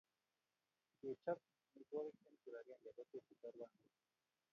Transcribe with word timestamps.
Kechop 0.97 1.39
amitwogik 1.69 2.21
eng 2.27 2.39
kipakenge 2.43 2.89
kotechei 2.95 3.37
chorwandit 3.39 3.93